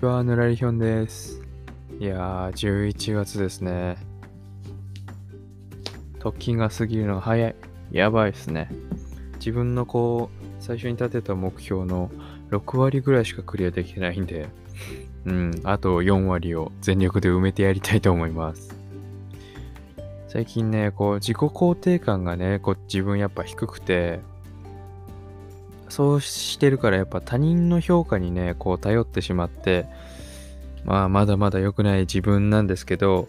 [0.00, 1.42] ちは、ぬらりひょんです。
[1.98, 3.98] いやー、11月ですね。
[6.20, 7.54] 時が過ぎるのが早い。
[7.92, 8.70] やばいっすね。
[9.34, 12.10] 自分のこう、最初に立てた目標の
[12.50, 14.48] 6割ぐらいしかクリアできてないんで、
[15.26, 18.74] うん、あと4割を全力で埋めてやりたいと思います。
[20.28, 24.20] 最近ね、こう、自己肯定感がね、こう、自分やっぱ低くて、
[25.90, 29.86] そうしてるからやっぱ他人の評価にね、こう頼ってしまって、
[30.84, 33.28] まあまだまだ良くない自分なんですけど、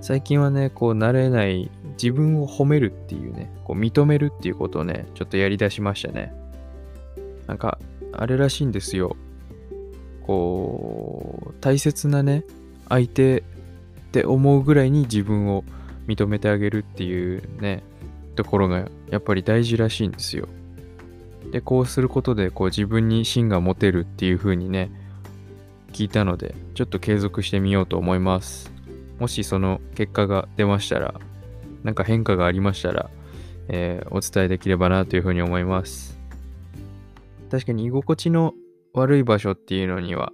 [0.00, 6.32] 最近はね、こう慣れない自分を褒めるっていうね、こう認めるっていうことをね、ちょっとやりだしましたね。
[7.46, 7.78] なんか、
[8.12, 9.16] あれらしいんですよ。
[10.26, 12.44] こう、大切なね、
[12.88, 13.42] 相手っ
[14.12, 15.64] て思うぐらいに自分を
[16.06, 17.82] 認めてあげるっていうね、
[18.36, 20.48] ところがやっぱり大事らしいんですよ。
[21.50, 24.90] で、こうすることで、こう自分に芯が持てるっていう風にね、
[25.92, 28.72] 聞いたので、ちょっと継続してみようと思います。
[29.18, 31.14] もしその結果が出ましたら、
[31.82, 33.10] なんか変化がありましたら、
[33.68, 36.18] えー、お伝えできればなというふうに思います。
[37.50, 38.54] 確かに居心地の
[38.92, 40.32] 悪い場所っていうのには、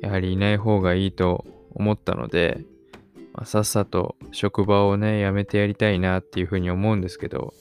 [0.00, 2.64] やはりいない方がいいと思ったので、
[3.34, 7.52] まあ、さっさと職場をね、辞めてやりたいなっていうふうに思うんですけど、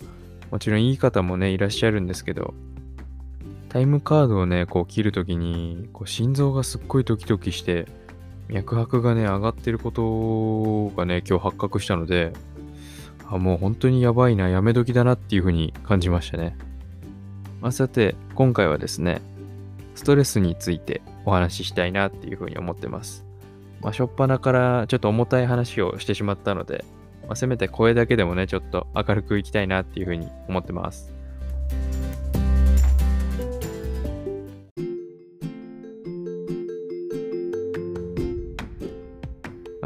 [0.51, 2.53] もちろんいい方もね、いらっしゃるんですけど、
[3.69, 7.87] タイムカードをね、こう切るときに、こう心臓がすっごいドキドキして、
[8.47, 12.33] 脈拍がね、上がってることがね、今日発覚したので、
[13.29, 16.57] あ、もう本当にやばいな、やめ時だなっていう風に感じましたね。
[17.61, 19.21] まあ、さて、今回はですね、
[19.95, 23.25] ストレスについてお話ししたいなっていう風に思ってます。
[23.81, 26.85] まあ、しょっぱなからちょっと重たい話をしてしまったので、
[27.23, 31.16] まあ、せめて声だけでもね、ちょっと明るくいきたいなっていう風に思ってます。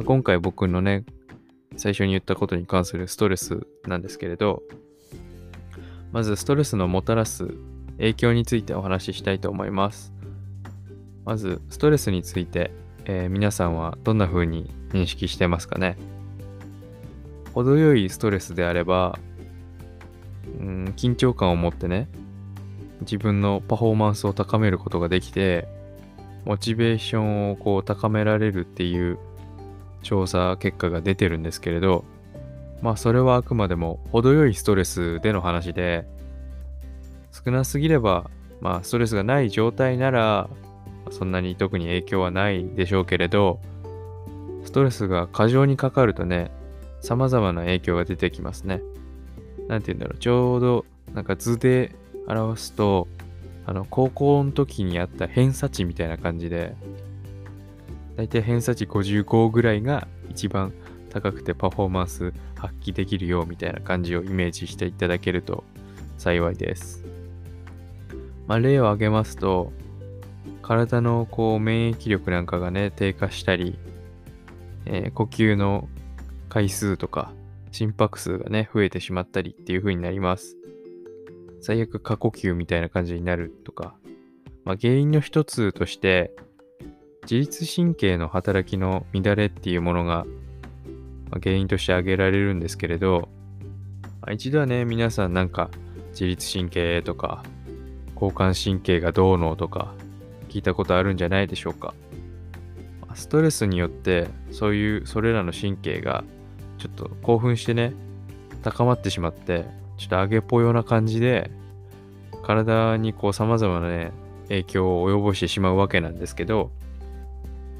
[0.03, 1.03] 今回僕のね、
[1.77, 4.61] 最初に言ったことに関するストレスなんですけれど、
[6.11, 7.47] まずストレスのもたらす
[7.97, 10.13] 影響についてお話ししたいと思います。
[11.23, 12.71] まず、ストレスについて、
[13.05, 15.97] えー、皆さんはどんな風に認識してますかね？
[17.53, 19.19] 程よいストレスであれば、
[20.59, 22.09] うん、緊張感を持ってね、
[23.01, 25.67] 自分のパフォーマンスを高めることができて、
[26.45, 29.19] モチベーションをこう高められるっていう
[30.01, 32.05] 調査結果が出てるんですけれど、
[32.81, 36.05] まあそれはあくまでも程よいストレスでの話で、
[37.31, 38.29] 少なすぎれば、
[38.59, 40.49] まあストレスがない状態なら、
[41.09, 43.59] そんなに特に影響はないでしょうけれど、
[44.63, 46.51] ストレスが過剰にかかるとね、
[47.01, 48.81] 様々な影響が出てきますね。
[49.67, 51.95] なんて言うんだろう、ちょうどなんか図で
[52.27, 53.07] 表すと、
[53.65, 56.75] あの、高校の時にあった偏差値みたいな感じで、
[58.21, 60.71] 大体偏差値55ぐらいが一番
[61.09, 65.63] 高くてパフォーマンス発揮できるよみたいな感じをイメージしていただけると
[66.19, 67.03] 幸いです。
[68.45, 69.73] まあ、例を挙げますと、
[70.61, 73.79] 体のこう免疫力なんかがね、低下したり、
[74.85, 75.89] えー、呼吸の
[76.47, 77.33] 回数とか
[77.71, 80.57] 心拍数がね、増えてしまったりっていう風になります。
[81.59, 83.95] 最悪過呼吸みたいな感じになるとか、
[84.63, 86.35] まあ、原因の一つとして、
[87.23, 90.25] 自律神経の働きの乱れっていうものが
[91.31, 93.29] 原因として挙げられるんですけれど、
[94.31, 95.69] 一度はね、皆さんなんか
[96.11, 97.43] 自律神経とか
[98.15, 99.93] 交感神経がどうのとか
[100.49, 101.93] 聞いたことあるんじゃないでしょうか。
[103.13, 106.23] ストレスによってそういうそれらの神経が
[106.77, 107.93] ちょっと興奮してね、
[108.63, 109.65] 高まってしまって、
[109.97, 111.51] ちょっと上げぽよな感じで
[112.43, 114.11] 体にこう様々なね、
[114.49, 116.71] 影響を及ぼしてしまうわけなんですけど、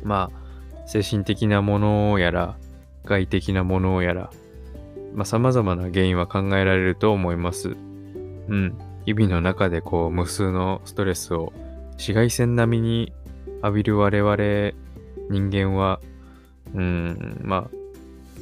[0.03, 2.57] まあ、精神的なものやら、
[3.05, 4.29] 外的なものやら、
[5.13, 7.75] まあ、様々な原因は考えられると思います。
[8.47, 8.77] うん。
[9.05, 11.53] 日々の中でこう、無数のストレスを
[11.93, 13.13] 紫外線並みに
[13.63, 14.37] 浴びる我々
[15.29, 15.99] 人間は、
[16.73, 17.69] うん、ま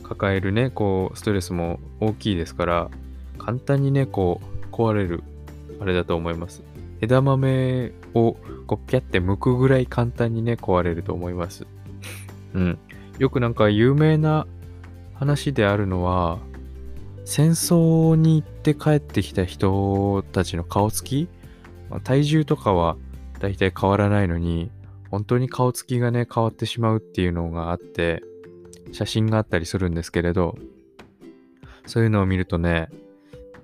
[0.04, 2.90] あ、抱えるね、こう、ストレスも大きいですから、
[3.38, 5.24] 簡単にね、こう、壊れる、
[5.80, 6.64] あれだと思います。
[7.02, 11.66] 枝豆をこうピャって剥くぐらい簡単にね、壊れると思います。
[12.54, 12.80] うん。
[13.18, 14.48] よくなんか有名な
[15.14, 16.40] 話であるのは、
[17.26, 21.28] 戦争に行って帰ってきた人たちの顔つき、
[21.90, 22.98] まあ、体重とかは
[23.40, 24.72] 大体変わらないのに、
[25.12, 28.24] 本当に顔つきがね、変わってしまうっていうのがあって、
[28.92, 30.58] 写真があったりするんですけれど、
[31.86, 32.90] そういうのを見るとね、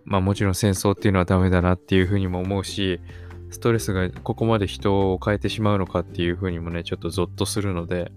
[0.03, 2.99] まあもちろん戦争っていうのはダメだなっていうふうにも思うし、
[3.55, 8.11] ストレスがここまで人を変えてしまうのかっていうふうにもね、ちょっとゾッとするので、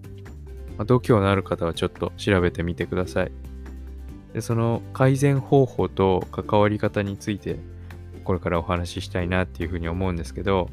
[0.77, 3.31] まあ、度胸のある方はちょっと調べてみてください。
[4.33, 7.57] で、その改善方法と関わり方について、
[8.25, 10.69] これからお話ししたいなっていうふうに思うんですけど、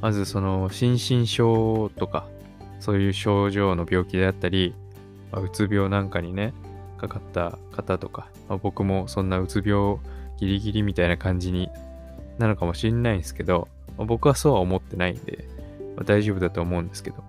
[0.00, 2.26] まずその心身症とか、
[2.80, 4.74] そういう症状の病気であったり、
[5.30, 6.54] まあ、うつ病なんかにね、
[6.98, 9.98] かかった方とか、まあ、僕もそんなうつ病
[10.38, 11.70] ギリギリみたいな感じに
[12.38, 15.44] なるかもしれないんですけど、まあ、僕はそうは思ってないんで、
[15.96, 17.24] まあ、大丈夫だと思うんですけど、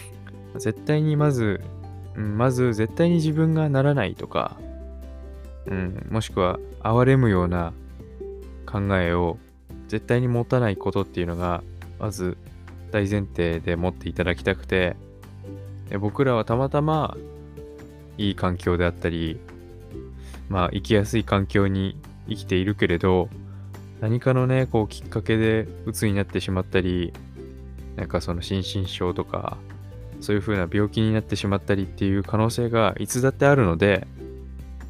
[0.58, 1.60] 絶対にまず、
[2.14, 4.56] うん、まず絶対に自分がならないとか、
[5.66, 7.72] うん、もしくは哀れむような
[8.64, 9.38] 考えを
[9.88, 11.62] 絶対に持たないことっていうのが、
[11.98, 12.36] まず
[12.90, 14.96] 大前提で持っていただきたくて、
[15.88, 17.16] で僕らはたまたま
[18.18, 19.38] いい環境であったり、
[20.48, 21.96] まあ生きやすい環境に
[22.28, 23.28] 生きているけれど、
[24.00, 27.12] 何かのね、こうきっかけで鬱になってしまったり、
[27.96, 29.56] なんかその心身症とか、
[30.20, 34.06] そういう風な病気になってしまったりっていう可能性がいつだってあるので、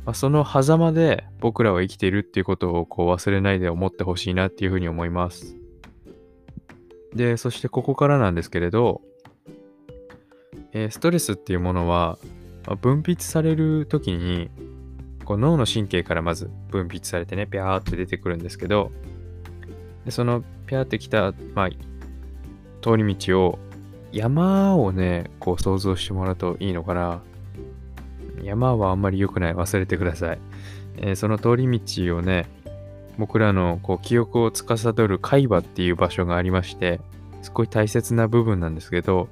[0.05, 5.56] まあ、その狭間で僕らは生きているっていうことをこう忘れないで思ってほしいなっていう風に思います。
[7.14, 9.00] で、そしてここからなんですけれど、
[10.73, 12.19] えー、ストレスっていうものは、
[12.67, 14.50] まあ、分泌される時に
[15.26, 18.93] こう脳の神経からまず分泌されてね、ピャーって出てくるんですけど、
[20.05, 21.69] でそのピャーってきた、まあ、
[22.81, 23.58] 通り道を、
[24.12, 27.20] 山をね、こう想像してもらうといいのかな。
[28.43, 29.55] 山はあんまり良くない。
[29.55, 30.38] 忘れてください。
[30.99, 32.46] えー、その通り道をね、
[33.19, 37.00] 僕らのこう記憶を司る海馬っていう場所がありまして、
[37.43, 39.29] すごい大切な部分なんですけど、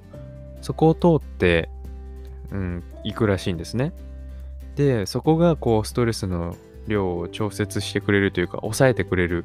[0.61, 1.69] そこを通って、
[2.51, 3.93] うん、行くらしいんですね。
[4.77, 6.57] で、そこがこうストレスの
[6.87, 9.45] 量を調節してくれるというか、抑えてくれる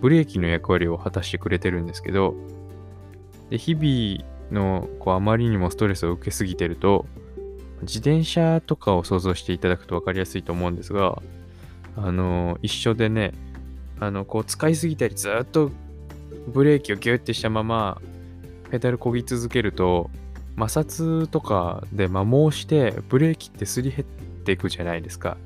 [0.00, 2.34] ブレーキの役割を果たしてくれてるんですけど、
[3.50, 7.06] で日々のこうあまりにもストレスを受けすぎてると、
[7.82, 11.22] 自転車とかを想像していただくと分かりやすいと思うんですが、
[11.96, 13.32] あの、一緒でね、
[14.00, 15.70] あの、こう使いすぎたりずっと
[16.48, 18.00] ブレーキをギュッてしたまま
[18.70, 20.10] ペダルこぎ続けると
[20.58, 24.04] 摩擦とかで摩耗してブレーキってすり減
[24.44, 25.38] っていくじゃないですか。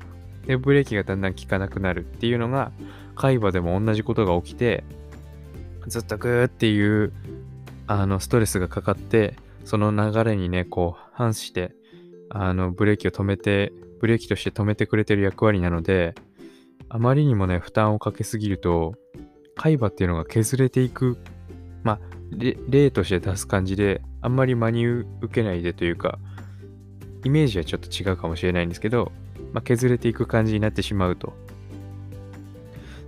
[0.45, 2.71] で、ブレーキがだんだん効かなくなるっていうのが、
[3.15, 4.83] 海馬でも同じことが起きて、
[5.87, 7.13] ずっとグーっていう、
[7.87, 11.71] あの、ストレスがかかって、その流れにね、こう、反して、
[12.29, 16.15] あの、ブレーキを止めて、ブレーキとして止めてくれてる役割なので、
[16.89, 18.95] あまりにもね、負担をかけすぎると、
[19.55, 21.17] 海馬っていうのが削れていく、
[21.83, 21.99] まあ、
[22.31, 26.19] 例として出す感じで、あんまり真に受けないでというか、
[27.23, 29.11] イメージはちょっと違うかもしれないんですけど、
[29.53, 31.33] まあ、削れていく感じになってしまうと。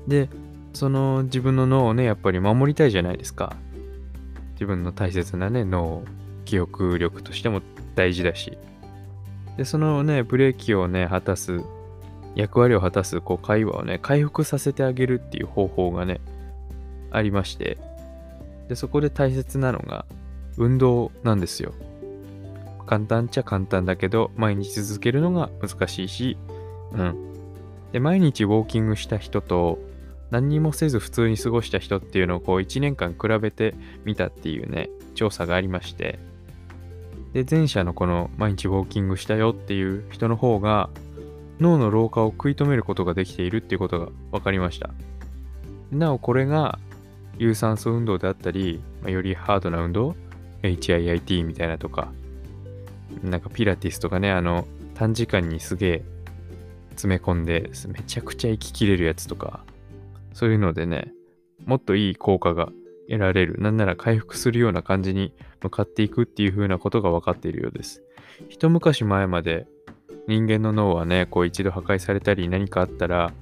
[0.07, 0.29] で、
[0.73, 3.55] その自分の脳をね、やっぱり守りたいじゃないですか。
[4.53, 6.03] 自分の大切なね、脳、
[6.45, 7.61] 記憶力としても
[7.95, 8.57] 大事だし。
[9.57, 11.61] で、そのね、ブレーキをね、果たす、
[12.35, 16.21] 役割を果たす、こう、会話をね、回復させてあげるっていう方法がね、
[17.11, 17.77] ありまして。
[18.69, 20.05] で、そこで大切なのが、
[20.57, 21.73] 運動なんですよ。
[22.91, 26.35] 簡単っちゃ簡単だけど、毎日続けるのが難しいし、
[26.91, 27.15] うん。
[27.93, 29.79] で、毎日ウォーキングした人と、
[30.29, 36.19] 何にもせず普通に過ごした人っていうのをこう1年間比べてみたっていうね、調査がありまして、
[37.31, 40.89] で、前者のこの毎日ウォーキングしたよっていう人の方が、
[41.61, 44.89] 脳の老化を食い止めることができているっていうことが分かりました。
[45.93, 46.77] なお、これが
[47.37, 50.13] 有酸素運動であったり、ま、よりハードな運動、
[50.61, 52.11] HIIT みたいなとか、
[53.23, 56.03] なんかピラティスとかね、あの、短時間にすげえ
[56.91, 59.63] 詰め込んで、めちゃくちゃ息切れるやつとか、
[60.33, 61.13] そういうのでね、
[61.65, 62.69] もっといい効果が
[63.07, 63.55] 得られる。
[63.59, 68.03] なんなら回復するような感じに向かっていくっていう風なことが分かっているようです。
[68.49, 69.67] 一昔前まで
[70.27, 73.33] 人間の脳はね、こう一度破壊されたり何かあったら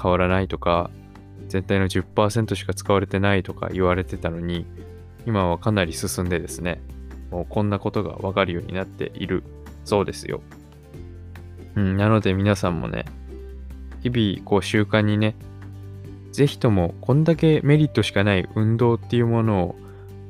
[0.00, 0.90] 変わらないとか、
[1.48, 4.66] 全体の10%しか使われてないとか言われてたのに、
[5.26, 6.80] 今はかなり進んでですね、
[7.30, 9.42] もうこんなことがわかるようになっている
[9.84, 10.40] そうですよ。
[11.76, 13.04] うん、なので皆さんもね、
[14.02, 15.34] 日々こう習慣にね、
[16.32, 19.76] ぜひともこんだけメリットしかない運動っていうものを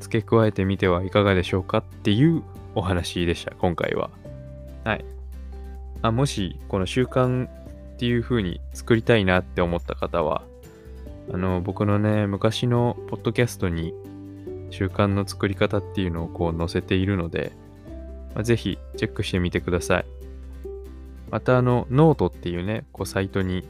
[0.00, 2.42] 付け加えてみてはいかがでしょうかっていう
[2.74, 4.10] お話でした、今回は。
[4.84, 5.04] はい。
[6.02, 7.50] あもし、この習慣っ
[7.98, 10.42] ていう風に作りたいなって思った方は、
[11.32, 13.92] あの、僕のね、昔のポッドキャストに
[14.70, 17.52] 習慣の作り方っていうのをこう載せているので、
[18.34, 20.04] まあ、ぜひチェックしてみてください。
[21.30, 23.68] またあの、ノートっていうね、こうサイトに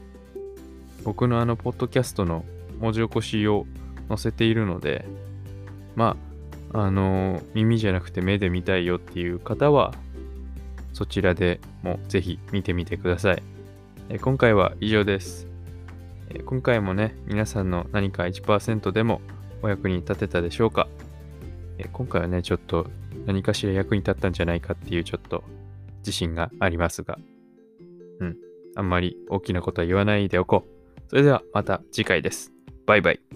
[1.03, 2.45] 僕のあの、ポッドキャストの
[2.79, 3.65] 文字起こしを
[4.07, 5.05] 載せているので、
[5.95, 6.15] ま
[6.73, 9.93] あ、あのー、耳じゃなくて目で見たいよっていう方は、
[10.93, 13.43] そちらでもぜひ見てみてください。
[14.09, 15.47] え今回は以上です。
[16.29, 19.21] え今回もね、皆さんの何か1%でも
[19.61, 20.87] お役に立てたでしょうか
[21.77, 22.87] え今回はね、ちょっと
[23.25, 25.43] 何かしら役に立ったんじゃないかっていうちょっと
[25.99, 27.17] 自信がありますが、
[28.19, 28.37] うん、
[28.75, 31.01] あんまり大きなことは言わないでおこう。
[31.09, 32.51] それではまた次回です。
[32.85, 33.28] バイバイ。